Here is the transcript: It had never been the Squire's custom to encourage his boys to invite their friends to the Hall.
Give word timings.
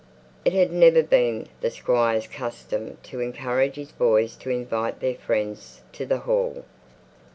It 0.43 0.53
had 0.53 0.71
never 0.73 1.03
been 1.03 1.47
the 1.59 1.69
Squire's 1.69 2.25
custom 2.25 2.97
to 3.03 3.19
encourage 3.19 3.75
his 3.75 3.91
boys 3.91 4.35
to 4.37 4.49
invite 4.49 4.99
their 4.99 5.13
friends 5.13 5.81
to 5.91 6.07
the 6.07 6.17
Hall. 6.21 6.63